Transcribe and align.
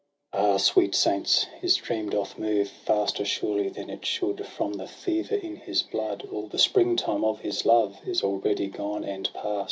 * 0.21 0.33
Ah! 0.33 0.57
sweet 0.57 0.95
saints, 0.95 1.43
his 1.61 1.75
dream 1.75 2.09
doth 2.09 2.35
move 2.39 2.67
Faster 2.69 3.23
surely 3.23 3.69
than 3.69 3.91
it 3.91 4.03
should, 4.03 4.43
From 4.47 4.73
the 4.73 4.87
fever 4.87 5.35
in 5.35 5.57
his 5.57 5.83
blood! 5.83 6.27
All 6.31 6.47
the 6.47 6.57
spring 6.57 6.95
time 6.95 7.23
of 7.23 7.41
his 7.41 7.67
love 7.67 7.99
Is 8.07 8.23
already 8.23 8.65
gone 8.67 9.03
and 9.03 9.31
past. 9.31 9.59